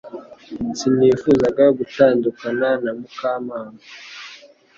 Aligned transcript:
Sinifuzaga 0.77 1.65
gutandukana 1.77 2.69
na 2.83 2.91
Mukamana 2.99 3.79